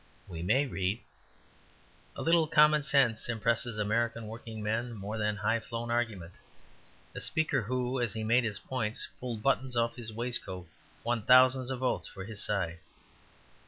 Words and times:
We 0.27 0.41
may 0.41 0.65
read 0.65 0.99
"A 2.15 2.23
little 2.23 2.47
common 2.47 2.81
sense 2.81 3.29
impresses 3.29 3.77
American 3.77 4.25
working 4.25 4.63
men 4.63 4.93
more 4.93 5.19
than 5.19 5.35
high 5.35 5.59
flown 5.59 5.91
argument. 5.91 6.33
A 7.13 7.21
speaker 7.21 7.61
who, 7.61 8.01
as 8.01 8.13
he 8.13 8.23
made 8.23 8.43
his 8.43 8.57
points, 8.57 9.07
pulled 9.19 9.43
buttons 9.43 9.77
off 9.77 9.95
his 9.97 10.11
waistcoat, 10.11 10.67
won 11.03 11.21
thousands 11.21 11.69
of 11.69 11.81
votes 11.81 12.07
for 12.07 12.23
his 12.23 12.41
side." 12.41 12.79